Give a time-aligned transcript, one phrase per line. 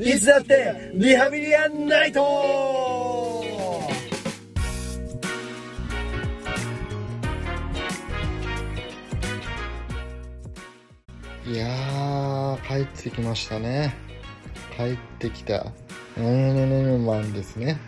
[0.00, 3.46] いつだってリハビリアンナイト
[11.46, 13.94] いやー、帰ってきましたね。
[14.76, 15.72] 帰ってきた。
[16.16, 17.78] うーん、マンですね。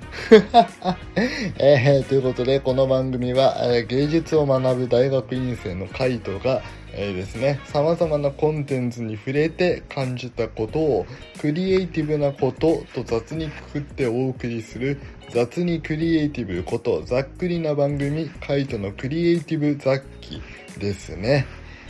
[1.58, 6.62] えー、ということで、この番組は、えー芸術を学ぶ大学院生のカイトが、
[6.92, 11.06] えーですね、様々なコンテンツに触れて感じたことを、
[11.40, 14.98] クリエイティブなことと雑にくくってお送りする、
[15.30, 20.40] 雑にクリエイティブこと、ざっくりな番組、カイトのクリエイティブ雑記
[20.78, 21.46] ですね。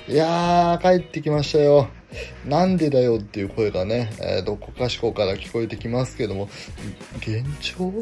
[0.08, 1.88] いやー、帰ってきましたよ。
[2.46, 6.48] なんでだよっていう声がね、えーどこかしこから聞こえてきますけども、
[7.18, 7.92] 現状？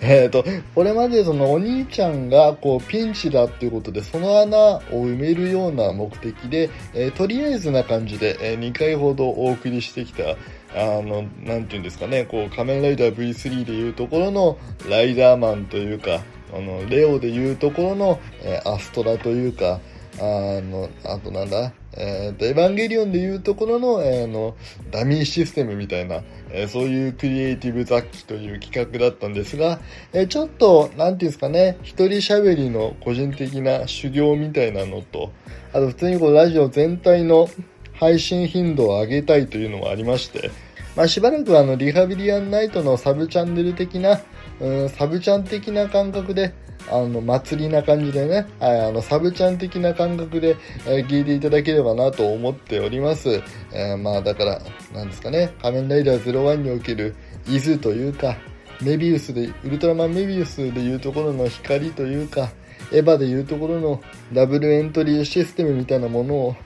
[0.00, 0.44] えっと、
[0.74, 16.20] これまでそのお兄ちゃんがこうピンチだっていうことで、その穴を埋めるような目的で、えーとりあえずな感じで、え2回ほどお送りしてきた、あの、なんていうんですかね、こう仮面ライダー V3 でいうところのライダーマンというか、
[16.54, 19.80] あの、レオでいうところの、えーアストラというか、
[20.18, 24.54] あの、あとなんだ、えっ、と、エヴァンゲリオンでいうところの、えーの、
[24.90, 29.80] ダミーシステムみたいな、えーそういうクリエイティブ雑記という企画だったんですが、
[30.12, 35.32] えーちょっと、なんていうんですかね、一人喋りの個人的な修行みたいなのと、
[35.72, 37.48] あと普通にこうラジオ全体の
[37.94, 40.50] 配信頻度を上げたいというのもありまして、
[40.96, 44.20] まあ、しばらくあのリハビリアンナイトのサブチャンネル的な、
[44.60, 46.54] うん、サブチャン的な感覚で、
[46.90, 53.42] あの、祭りな感じでね、はいあの、サブチャン的な感覚で、えー聞いていただければなと思っております。
[53.72, 54.60] えーまあ、だから、
[54.94, 57.16] なんですかね、仮面ライダー01における
[57.48, 58.36] イズというか、
[58.82, 62.50] メビウスで、ウルトラマンメビウスでいうところの光というか、
[62.92, 64.00] エヴァでいうところの
[64.32, 66.56] ダブルエントリーシステムみたいなものを、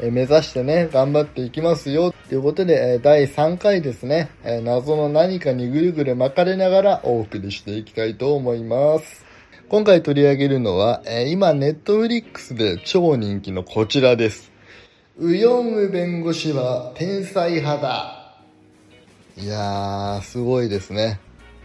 [0.00, 2.12] え目指してね、頑張っていきますよ。
[2.28, 9.24] ということで、え第3回ですね、え謎の何かにぐるぐる巻かれながらお送りしていきたいと思います。
[9.68, 14.52] 今回取り上げるのは、え今、ネットフリックスで超人気のこちらです。
[15.16, 18.36] ウヨンウ弁護士は天才派だ。
[19.36, 21.20] いやー、すごいですね。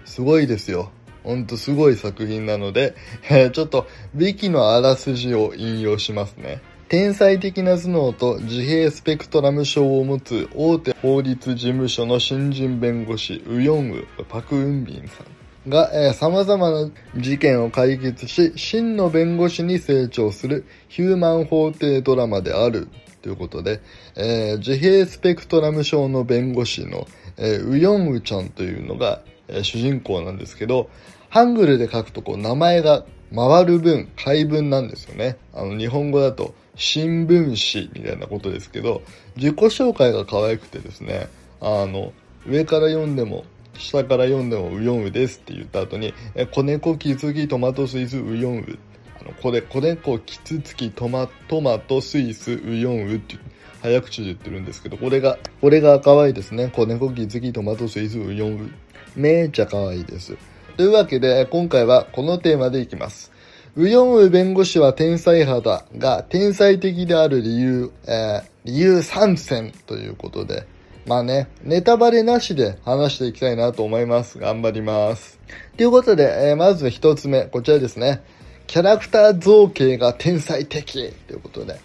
[0.05, 0.91] すごいですよ。
[1.23, 2.95] ほんとすごい作品なので、
[3.29, 6.61] えちょっと、ビキのあらすじを引用しますね。
[6.89, 15.23] 天才的な頭脳と自閉スペクトラム症を持つ大手法律事務所の新人弁護士、ウヨンウ、パク・ウンビンさ
[15.67, 22.87] んが、えー様々な事件を解決し、真の弁護士に成長するヒューマン法廷ドラマである
[23.21, 23.81] ということで、
[24.15, 27.05] えー自閉スペクトラム症の弁護士の、
[27.37, 30.89] えーウヨンウちゃんというのが、えー主人公なんですけど、
[31.29, 35.37] ハングルで書くとこう名前が回る文、解文なんですよね。
[35.53, 39.01] あの日本語だと新聞紙みたいなことですけど、
[39.35, 41.27] 自己紹介が可愛くてですね、
[41.61, 42.13] あの、
[42.47, 43.43] 上から読んでも、
[43.77, 48.79] 下から読んでもウヨンウですって言った後に、え、子猫キツギトマトスイスウヨンウ。
[49.21, 53.35] あの、これ、子猫キツツキトマトマトスイスウヨンウって
[53.81, 56.69] 早口で言ってるんですけど、これが、これが可愛いですね。
[56.69, 58.71] 子猫キツギトマトスイスウヨンウ。
[59.15, 60.37] めっちゃ可愛いです。
[60.79, 63.33] というわけで、今回はこのテーマでいきます。
[63.75, 70.65] ウヨンウ弁護士は天才派だが、天才的である理由、えー理由3選ということで、
[71.05, 74.39] まあね、ネタバレなしで話していきたいなと思います。
[74.39, 75.37] 頑張ります。
[75.75, 78.23] ということで、えーまず一つ目、こちらですね。
[78.65, 81.77] キャラクター造形が天才的ということで。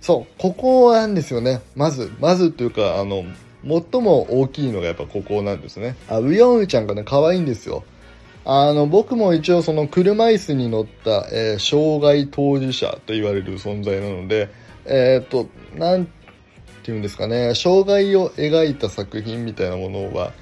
[0.00, 1.60] そう、ここなんですよね。
[1.76, 3.22] まず、まずというか、あの、
[3.62, 5.94] 最も大きいのがやっぱここなんですね。
[6.08, 7.84] あ、ウヨンウちゃんがね、可愛いんですよ。
[8.44, 14.48] あの、僕も一応その車椅子に乗った、えー障害当事者と言われる存在なので、
[14.86, 16.06] えっ、と、なん
[16.82, 20.32] ていうんですかね、障害を描いた作品みたいなものは、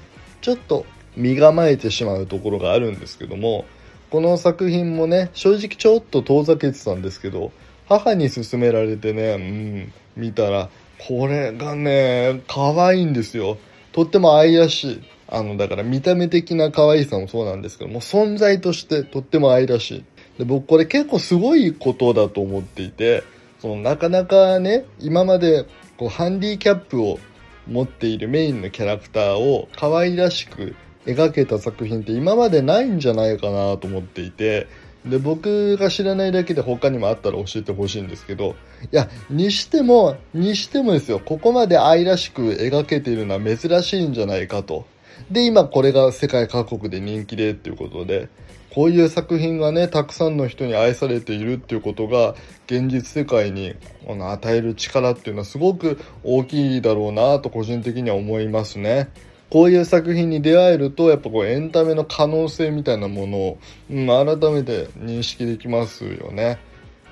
[0.41, 3.65] ちょっと身構えてしまうところがあるんですけども、
[4.09, 7.51] この作品もね、正直ちょっと遠ざけてたんですけど、
[7.87, 10.69] 母に勧められてね、うん、見たら、
[11.07, 13.57] これがね、可愛いんですよ。
[13.91, 15.01] とっても愛らしい。
[15.31, 20.05] あの、だから見た目的な可愛さもそうなんですけども、存在としてとっても愛らしい。
[20.39, 23.23] で、僕これ結構すごいことだと思っていて、
[23.59, 25.65] そのなかなかね、今まで
[25.97, 27.19] こうハンディキャップを
[27.67, 34.67] 持っているメインのキャラクターを可愛らしく描けた作品って今までないんじゃないかなと思っていて、
[35.05, 38.55] で、僕が知らないだけで他にもあったら教えてほしいんですけど、
[38.91, 44.85] いや、にしても、にしてもですよ、ここまで愛らしく描けているのは珍しいんじゃないかと。
[45.31, 48.29] で、今これが世界各国で人気でっていうことで、
[48.73, 52.35] こういう作品がね、たくさんの人に愛されているっていうことが、
[52.67, 53.73] 現実世界に
[54.05, 59.09] この与える力っていうのはすごく大きいだろうなと個人的には思いますね。
[59.49, 63.57] こういう作品に出会えると、やっぱこうエンタメの可能性みたいなものを、
[63.89, 66.59] うん、改めて認識できますよね。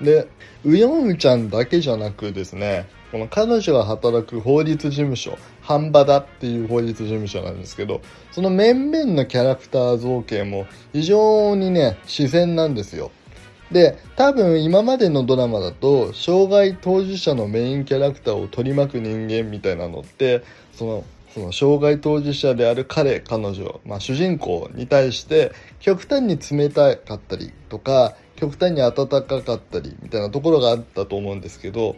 [0.02, 0.28] で、
[0.64, 8.02] ウヨンウちゃんだけじゃなくですね、この彼女が働く法律事務所、ハンバダっていう法律事務所なんですけど、
[8.32, 13.12] その面々のキャラクター造形も非常にね、自然なんですよ。
[13.72, 21.04] で、多分今までのドラマだと、障害当事者のメインキャラクターを取り巻く人間みたいなのって、その
[21.38, 31.98] その障害当事者である彼彼女、まあ、主人公に対して極端に冷たかったりとか極端に温かかったりみたいなところがあったと思うんですけど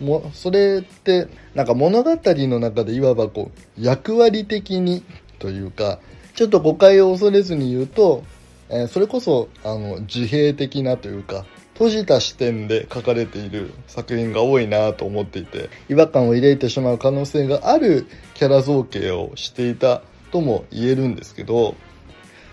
[0.00, 5.04] もそれってなんか物語の中でいわばこう役割的に
[5.38, 6.00] というか
[6.34, 8.24] ちょっと誤解を恐れずに言うと、
[8.70, 11.44] えー、それこそあの自閉的なというか
[11.74, 21.74] 閉じた視点で書かれている作品が多いなと思っていて違和感を抱いてしまう可能性があるキャラ造形をしていたとも言えるんですけど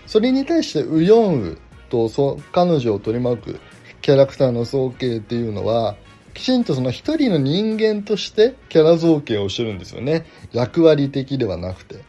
[0.06, 1.58] それに対してウヨンウ
[1.88, 3.60] とそ彼女を取り巻く
[4.00, 5.96] キャラクターの造形っていうのは
[6.34, 12.04] きちんとその一人の人間としてキャラ造形をしてるんですよね役割的ではなくて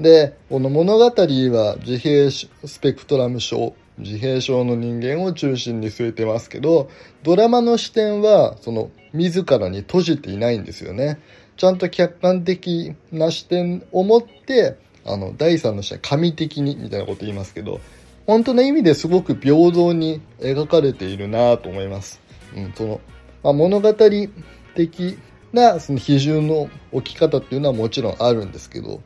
[0.00, 2.48] でこの物語は自閉ス
[2.80, 6.90] ペクトラム症自閉症の人間を中心に据えてますけど、
[7.22, 11.20] ドラマの視点は、その、自らに閉じていないんですよね。
[11.56, 17.80] ちゃんと客観的な視点を持って、あの、第三の視点、神的に、みたいなこと言いますけど、
[18.26, 22.20] 本当の意味ですごく平等に描かれているなと思います。
[22.56, 23.00] うん、その、
[23.42, 25.18] まあ、物語的
[25.52, 29.00] な、その比重の置き方っていうのはもちろんあるんですけど、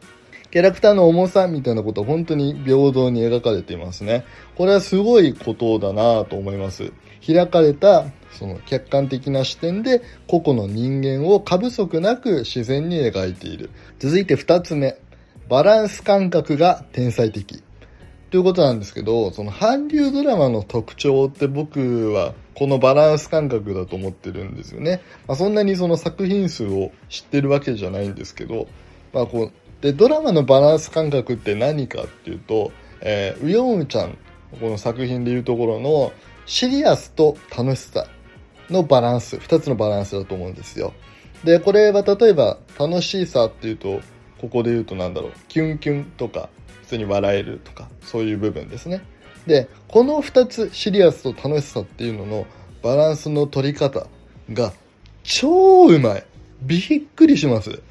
[0.50, 4.25] キャラクターの重さみたいなことは本当に平等に描かれていますね。
[4.56, 6.93] これはすごいことだなと思います。
[7.26, 13.71] 開かれた、その客観的な視点で個々の人間を過不足なく自然に描いている。
[13.99, 14.97] 続いて二つ目。
[15.49, 17.62] バランス感覚が天才的。
[18.30, 25.00] ということなんですけど、その韓流ドラマの特徴って僕はこのバランス感覚だと思ってるんですよね。
[25.26, 28.66] まあ、そんなにその作品数を知ってるわけじゃないんですけど、
[29.14, 29.52] まあこう、
[29.82, 34.19] で、ドラマのバランス感覚って何かっていうと、えー、ウヨンウちゃん、
[34.60, 36.12] この作品でいうところの
[36.46, 38.06] シリアスと楽しさ
[38.70, 40.92] のバランス、二つのバランスだと思うんですよ。
[41.44, 44.00] で、これは例えば楽しさっていうと、
[44.40, 46.48] ここで言うとなんだろう、キュンキュンとか、
[46.88, 49.02] 普通に笑えるとか、そういう部分ですね。
[49.46, 52.46] で、この二つ、シリアスと楽しさっていうのの
[52.82, 54.06] バランスの取り方
[54.55, 54.73] が
[55.23, 56.25] 超うまい。
[56.62, 57.82] びっくりします。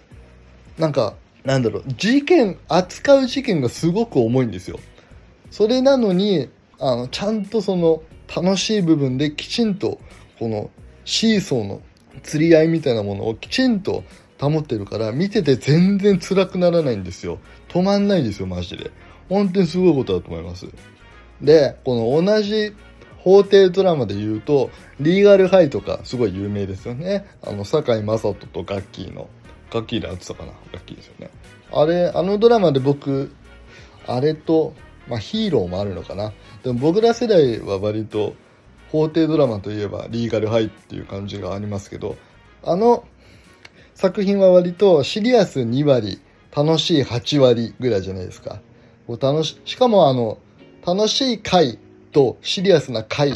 [0.80, 1.14] なんか、
[1.44, 4.80] なんだろう、事件、扱う事件がすごく重いんですよ。
[5.52, 6.50] それなのに、
[6.80, 8.02] あの、ちゃんとその、
[8.36, 10.00] 楽しい部分できちんと、
[10.40, 10.72] この、
[11.06, 11.84] シーソーの
[12.24, 14.04] 釣り合いみたいなものをきちんと
[14.40, 17.40] 保ってるから、見てて全然辛くならないんですよ。
[17.70, 18.92] 止まんないですよ、マジで。
[19.30, 20.68] 本当にすごいことだと思います。
[21.42, 22.74] で、この同じ
[23.18, 24.70] 法廷ドラマで言うと、
[25.00, 27.26] リーガルハイとかすごい有名ですよね。
[27.44, 29.28] あの、堺雅人とガッキーの。
[29.72, 31.30] ガッキーで会ってたかなガッキーですよね。
[31.72, 33.32] あれ、あのドラマで僕、
[34.06, 34.74] あれと、
[35.08, 36.32] まあヒーローもあるのかな。
[36.64, 38.34] でも僕ら世代は割と、
[38.92, 42.16] 法廷ドラマといえばリーガルハイっていう感じがありますけど、
[42.64, 43.04] あの
[43.98, 46.22] 作品は割とシリアス2割、
[46.56, 48.62] 楽しい8割ぐらいじゃないですか。
[49.08, 50.38] 楽し、しかもあの、
[50.86, 51.80] 楽しい回
[52.12, 53.34] とシリアスな回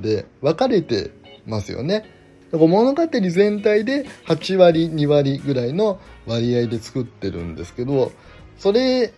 [0.00, 1.12] で分かれて
[1.46, 2.10] ますよね。
[2.50, 8.10] 物語全体で8割、2割ぐらいの割合で作ってるんですけど、
[8.58, 9.12] それ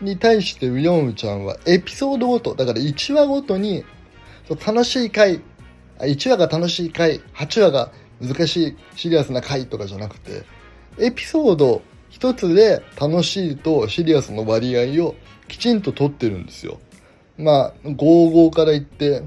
[0.00, 3.84] に対してウヨンウちゃんはエピソードごと、だから1話ごとに
[4.64, 5.40] 楽しい回、
[5.98, 10.44] 1話が楽しい回、8話が難しいシリアスな回とかじゃなくて、
[10.98, 15.14] エピソード一つで楽しいとシリアスの割合を
[15.48, 16.78] きちんと取ってるんですよ。
[17.38, 19.22] まあ、55から言って、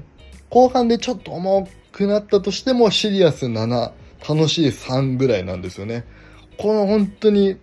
[0.50, 3.92] 後半でちょっと重くなったとしてもシリアス7、
[4.28, 6.04] 楽しい3ぐらいなんですよね。
[6.58, 7.56] この本当に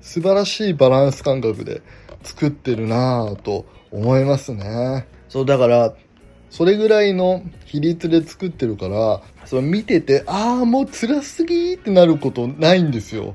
[0.00, 1.82] 素晴らしいバランス感覚で
[2.22, 5.06] 作ってるなぁと思いますね。
[5.28, 5.94] そう、だから、
[6.52, 13.34] それぐらいの比率で作ってるから、その見てて、ああ、もう辛すぎってなることないんですよ。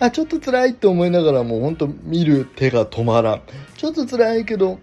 [0.00, 3.42] あ、ちょっと辛いって思いながらもうほんと見る手が止まらん。
[3.76, 4.80] ちょっと辛いけど、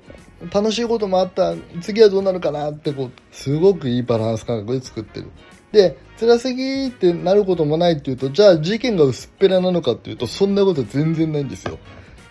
[0.49, 1.55] 楽しいこともあった。
[1.81, 5.29] 次はどうなるかなってこう、すごくいいバランス感覚で作ってる。
[5.73, 11.79] で、辛すぎってなることもないっていうと、じゃあ事件が薄っぺらなのかっていうと、そんなこと全然ないんですよ。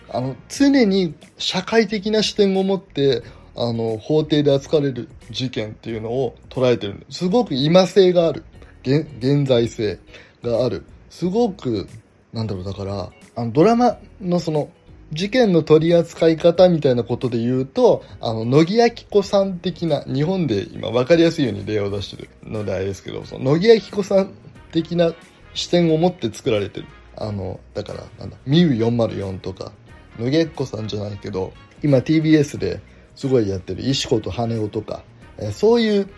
[0.09, 3.21] あの、常に社会的な視点を持って、
[3.55, 7.05] あの、法廷で扱われる事件っていうのを捉えてる。
[7.09, 8.43] すごく今性がある。
[8.85, 9.99] 現在性
[10.43, 10.83] がある。
[11.09, 11.87] すごく、
[12.33, 14.69] なんだろう、だから、あの、ドラマのその、
[15.11, 24.33] 事件の取り扱い方みたいなことで言うと、あの、乃木明子さん的な、日本で今分かりやすいように例を出してるのであれですけど、その乃木明子さん
[24.71, 25.13] 的な
[25.53, 26.87] 視点を持って作られてる。
[27.15, 29.71] あの、だから、なんだ、ミュー404とか、
[30.17, 32.81] 乃木明子さんじゃないけど、今 TBS で
[33.15, 35.03] すごいやってる石子と羽男とか、
[35.37, 36.09] えー、そういう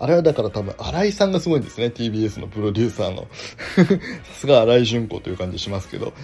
[0.00, 1.88] あれはだから多分、新井さんがすごいんですね。
[1.88, 3.28] TBS のプロデューサーの。
[4.24, 6.14] さすが新井純子という感じしますけど、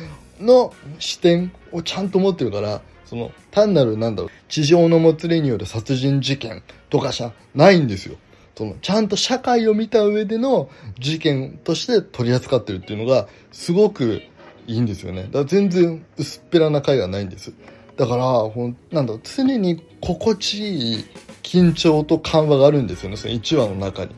[0.41, 8.17] の視点をちゃんと持ってるから、その、単なるなんだろう、地上のもつれによる殺人事件とかじゃないんですよ。
[8.57, 14.23] その、ちゃんと社会を見た上での事件として取り扱ってるっていうのが、すごく
[14.67, 15.25] いいんですよね。
[15.25, 17.53] だから全然薄っぺらな回がないんです。
[17.97, 21.05] だから、ほん、なんだろ、常に心地いい
[21.43, 24.15] 緊張と緩和があるんですよね、その1話の中に。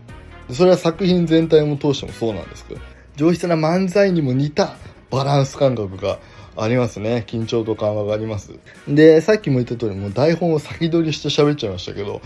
[0.50, 2.80] それは作品全体も通してもそうなんですけど、
[3.16, 4.76] 上質な漫才にも似た
[5.10, 6.18] バランス感覚が
[6.56, 7.24] ありますね。
[7.26, 8.58] 緊張と緩和があります。
[8.88, 12.20] で、さっきも言った通り、もう台本を先取りして喋っちゃいましたけど、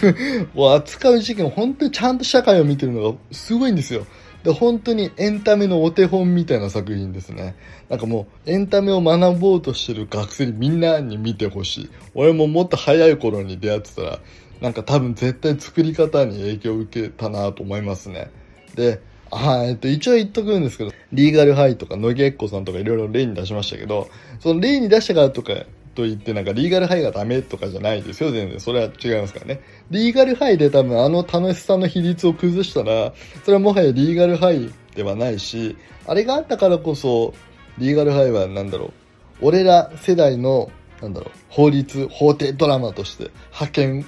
[0.54, 4.06] もう扱う事件、本当にちゃんと社会を見てるのがすごいんですよ。
[4.44, 7.56] で、本当にエンタメのお手本みたいな作品ですね。
[7.88, 11.90] なんかもう、エンタメを学ぼうとしてる学生にみんなに見てほしい。
[12.14, 14.18] 俺ももっと早い頃に出会ってたら、
[14.60, 18.30] なんか多分絶対作り方に影響を受けたなと思いますね。
[18.74, 24.08] で、はい、えっと、一応言っとくんですけど、リーガルハイとか、野木エッコさんとかいろいろ例に出しましたけど、
[24.40, 25.54] その例に出したからとか、
[25.94, 28.60] と言ってなんかリーガルハイがダメとかじゃないですよ、全然。
[28.60, 29.60] それは違いますからね。
[29.90, 33.12] リーガルハイで多分あの楽しさの比率を崩したら、
[33.44, 37.34] それはもはやリーガルハイではないし、あれがあったからこそ、
[37.78, 40.70] リーガルハイは何だろう、俺ら世代の、
[41.00, 44.06] なんだろう、法律、法廷ドラマとして派遣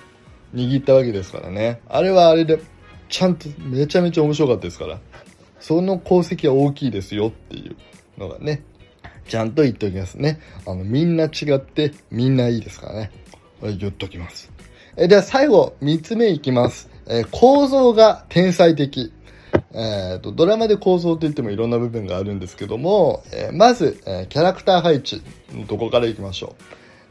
[0.55, 1.81] 握ったわけですからね。
[1.89, 2.61] あれはあれで、
[3.09, 4.99] ちゃんとめちゃめちゃ面白かったですから。
[5.61, 7.77] その功績は大きいですよっていう
[8.19, 8.63] のがね、
[9.29, 10.41] ちゃんと言っておきますね。
[10.67, 13.11] あの、みんな違ってみんないいですからね。
[13.63, 14.51] 言っときます。
[14.97, 16.89] えでは最後、三つ目いきます。
[17.09, 19.13] え構造が天才的。
[19.73, 26.57] えーと、ドラマで構造といってもいろんな部分があるんですけども、えー、まず、えー、キャラクター配置のとこからいきましょ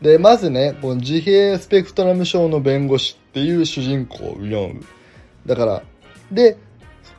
[0.01, 0.03] う。
[0.03, 5.47] で、まずね、この自閉スペクトラム症の弁護士っていう主人公ウヨンウ。
[5.47, 5.83] だから、
[6.31, 6.57] で、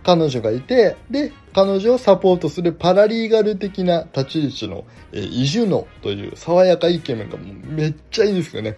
[0.07, 8.77] 彼女がいて、で、彼女をサポートするパラリーガル的な立ち位置の、えー、イジュノという爽やかイケメンがもうめっちゃいいですよね。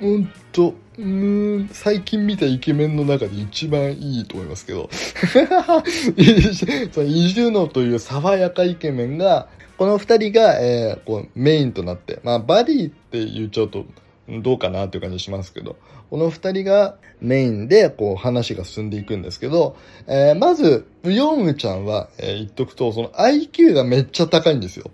[0.00, 4.88] ほんと、うん、最近見たイケメンの中で一番いいと思いますけど。
[6.92, 13.84] そのイジュノという爽やかイケメンが、この二人が、えー、こうメインとなって、まあ、バディって言っちゃうと
[14.28, 15.76] どうかなっていう感じしますけど、
[16.10, 24.90] この二人がメインでこう話が進んでいくんですけど、えー、まず、ウヨンウちゃんは、えー、言っとくと、その IQ がめっちゃ高いんですよ。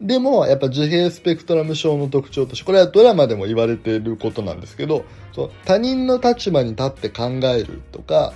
[0.00, 8.34] でも、やっぱ自閉スペクトラム症の特徴として、これはドラマでも言われていることなんですけど、そう他人の立場に立って考えるとか、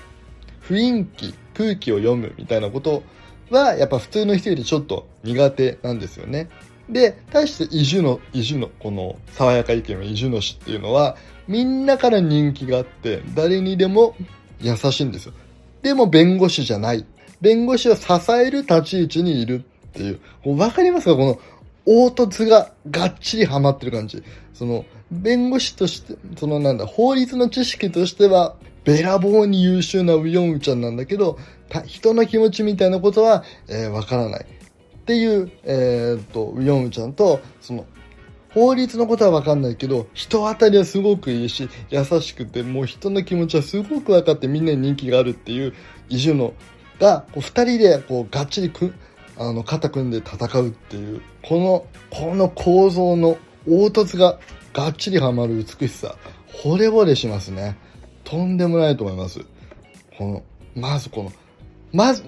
[0.63, 3.03] 雰囲気、空気を読むみたいなこと
[3.51, 6.49] は、やっぱ普通の人よりちょっと苦手なんですよね。
[6.89, 11.17] で、対してイジュノ、イジュノ、この爽やか意見のイジュノ氏っていうのは、
[11.47, 14.15] みんなから人気があって、誰にでも
[14.61, 15.33] 優しいんですよ。
[15.83, 17.05] でも弁護士じゃない。
[17.41, 20.21] 弁護士を支える立ち位置にいるっていう。
[20.57, 21.15] わかりますか？
[21.15, 21.39] この
[21.85, 24.23] 凹凸ががっちりはまってる感じ。
[24.55, 31.39] その、弁護士として、そのなんだ、法律の知識としては、べらぼうに優秀なウヨンウちゃんなんだけど、
[31.87, 34.47] 人の気持ちみたいなことは、えー、わからない。
[35.09, 37.87] っていう、えー、っと、ヨンウちゃんと、その、
[38.51, 45.73] 法律のことはわかんないけど、人当たりはすごくいいし、優しくて、もう人の気持ちはすごく分かってみんなに人気があるっていう、
[46.11, 46.53] イジュノ
[47.01, 48.93] が、こう二人で、こう、がっちりく、
[49.39, 54.39] あの、肩組んで戦うっていう、この、この構造の凹凸が
[54.75, 56.17] がっちりはまる美しさ、
[56.63, 57.79] 惚れ惚れしますね。
[58.25, 59.41] とんでもないと思います。
[60.19, 60.43] この、
[60.75, 61.33] まずこの、
[61.93, 62.23] まず、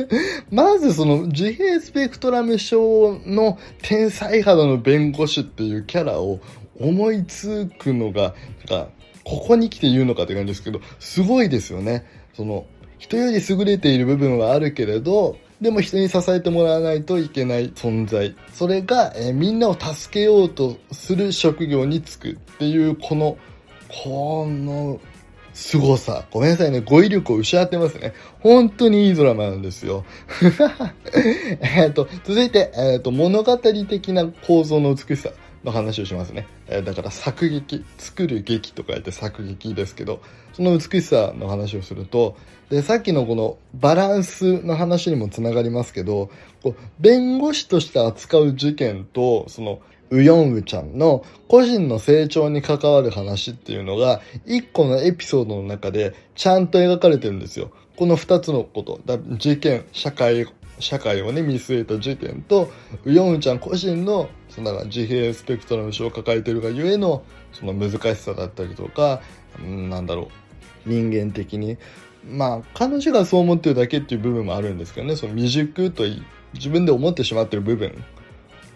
[0.50, 6.40] まずその自閉スペクトラム症の天才肌の弁護士っていうキャラを
[6.78, 8.34] 思いつくのが、
[8.68, 8.88] なんか、
[9.24, 12.04] ここに来て言うのかって感じですけど、すごいですよね。
[12.34, 12.66] その、
[12.98, 18.34] 人より優れている部分はあるけれど、でも人に支えてもらわないといけない存在。
[18.52, 23.36] それが、えー、みんなを助けようとする職業に就くっていう、この、
[23.88, 25.00] この
[25.58, 26.24] 凄さ。
[26.30, 26.80] ごめんなさいね。
[26.80, 28.14] 語彙力を失ってますね。
[28.40, 30.04] 本当にいいドラマなんですよ。
[31.60, 35.30] えっと、続いて、えっ、ー、と、物語的な構造の美しさ。
[35.64, 36.46] の話をしますね。
[36.68, 40.20] えー、だから作劇、作る劇とか言って作劇ですけど、
[40.52, 42.36] その美しさの話をすると、
[42.70, 46.30] で、さっきのこのバランスの話にもつながりますけど、
[46.62, 57.70] こう弁護士として扱う事件と、その、ウヨンウちゃんの個人の成長に関わる話っていうのが、一個のエピソードの中でちゃんと描かれてるんですよ。
[57.96, 59.00] この二つのこと、
[59.36, 60.46] 事件、社会、
[60.78, 62.70] 社会をね、見据えた事件と、
[63.04, 69.20] ウヨンウちゃん個人の、その自閉スペクトラム症を抱えてるがゆえの、その難しさだったりとか、
[69.60, 70.28] なんだろ
[70.86, 71.76] う、人間的に。
[72.28, 76.04] まあ、彼女がそう思ってるだけっていう部分もあるんですけどね、その未熟と
[76.54, 78.04] 自分で思ってしまってる部分。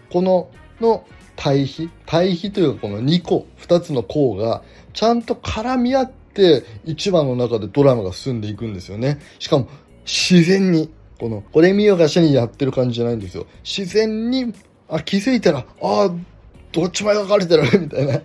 [0.09, 0.49] この、
[0.81, 1.89] の対比？
[2.05, 4.63] 対比というかこの2個、2つの項が
[4.93, 9.19] ちゃんと絡み合って1話の中でドラマが進んでいくんですよね。
[9.39, 9.67] しかも
[10.05, 13.45] 自然に、この、これ見よがしにやってる感じじゃないんですよ。
[13.63, 14.53] 自然に、
[14.89, 16.11] あ、気づいたら、ああ、
[16.71, 18.21] どっちも描かれてる みたいな。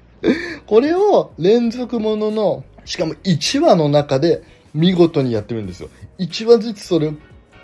[0.66, 4.42] これを連続ものの、しかも1話の中で
[4.74, 5.90] 見事にやってるんですよ。
[6.18, 7.12] 1話ずつそれ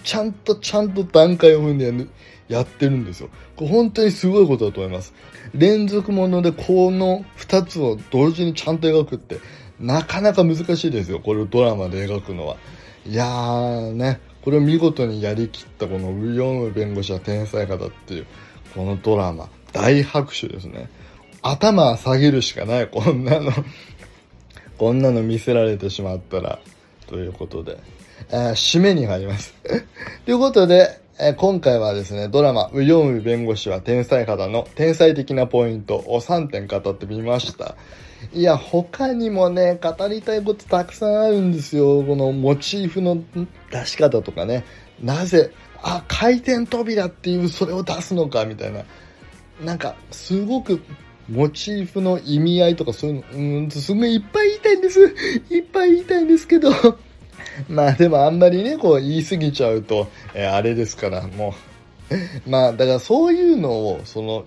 [0.05, 2.09] ちゃんとちゃんと段階を踏んでやる。
[2.49, 3.29] やってるんですよ。
[3.57, 5.13] これ本当にすごいことだと思います。
[5.55, 9.39] 連続ものでこの2つを同時にちゃんと描くって、
[9.79, 11.21] なかなか難しいですよ。
[11.21, 12.57] これをドラマで描くのは。
[13.07, 18.27] いやーね、これを見事にやりきったこのウィヨンウ弁護士は天才肌っていう、
[18.75, 20.89] このドラマ、大拍手ですね。
[21.43, 23.53] 頭下げるしかない、こんなの
[24.79, 26.59] こんなの見せられてしまったら。
[27.09, 27.79] ということで、
[28.31, 29.55] えー、締めに入ります
[30.25, 37.75] ということで、え今回はですね、ドラマ、ウヨンウ弁護士は天才肌の天才的なポイントを3点語ってみました。
[38.33, 42.05] いや、他にもね、語りたいことたくさんあるんですよ。
[42.05, 43.21] このモチーフの
[43.73, 44.65] 出し方とかね。
[45.03, 45.51] なぜ、
[45.83, 48.85] あ、回転扉っていうそれを出すのかみたいな。
[49.61, 50.81] なんか、すごく
[51.29, 55.01] モチーフの意味合いとかそういうの、うん、すごいいっぱい言いたいんです。
[55.51, 56.71] いっぱい言いたいんですけど、
[57.69, 61.69] まあでもあんまりね、こう言い過ぎちゃうと、えー、あれですから、もう。
[62.49, 64.45] まあだからそういうのを、その、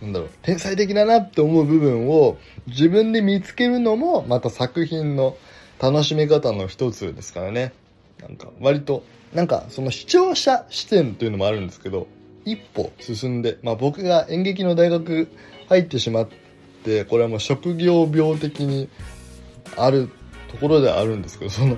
[0.00, 5.36] なんだろう、天才的だなって思う部分を自分で見つけるのも、また作品の
[5.80, 7.72] 楽しみ方の一つですからね。
[8.20, 9.02] なんか割と、
[9.34, 12.06] なんかその視聴者視点というのもあるんですけど、
[12.44, 15.28] 一歩進んで、まあ僕が演劇の大学
[15.68, 16.28] 入ってしまっ
[16.84, 18.88] て、これはもう職業病的に
[19.76, 20.10] ある
[20.48, 21.76] ところではあるんですけど、その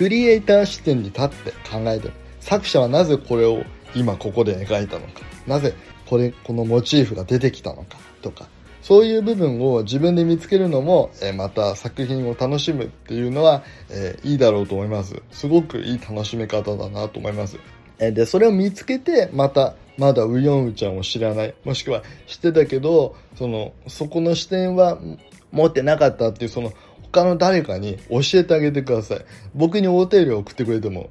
[0.00, 2.14] クリエイター視点に立って考えてる。
[2.40, 3.62] 作者はなぜこれを
[3.94, 5.20] 今ここで描いたのか。
[5.46, 5.74] なぜ
[6.06, 8.48] これ、このモチーフが出てきたのかとか。
[8.80, 15.20] そういう部分を自分で見つけるのも、えまた作品を楽しむっていうのは、え、いいだろうと思います。
[15.32, 17.58] すごくいい楽しめ方だなと思います。
[17.98, 24.98] えで、それを見つけて、また、まだウヨンウちゃんを知らない、もしくは知ってたけど、その、そこの視点は
[25.52, 26.72] 持ってなかったっていう、その、
[27.12, 29.24] 他の誰かに教えてあげてください。
[29.54, 31.10] 僕にお便りを送ってくれても、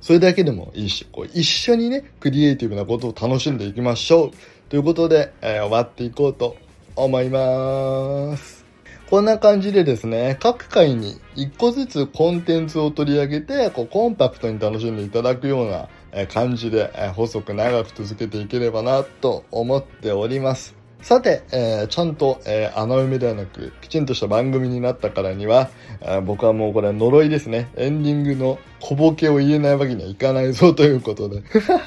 [0.00, 4.30] それだけでもいいし、こう一緒にね、クリエイティブなことを楽しんでいきましょう。
[4.68, 6.56] ということで、えー、終わっていこうと
[6.96, 8.64] 思います。
[9.08, 15.88] こんな感じでですね、各回に1個ずつコンテンツを取り上げて、こうコンパクトに楽しんでいただくような
[16.26, 20.83] 感じで、細く長く続けていければなと思っております。
[21.04, 25.68] さて、えー、ちゃんと、えー、穴埋めではなく、きちんとした番組になったからには、
[26.00, 27.68] えー、僕はもうこれ呪いですね。
[27.76, 31.42] エンディングの小ボケを言えないわけにはいかないぞということで。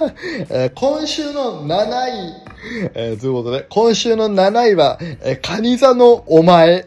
[0.51, 2.33] えー、今週の7位、
[2.93, 6.85] えー、ということで、今週の7位は、えー、カニ座のお前。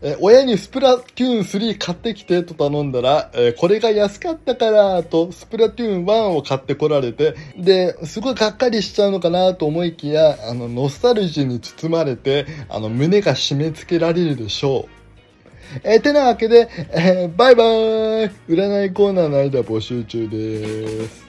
[0.00, 14.98] え親にスプラトゥーン3買ってきてと頼んだら、えこれが安かったからとスプラトゥーン1を買ってこられて、で、すごいがっかりしちゃうのかなと思いきや、あの、ノスタルジーに包まれて、あの、胸が締め付けられるでしょう。
[15.82, 21.27] えー、てなわけで、えー、バイバーイ占いコーナーの間募集中です。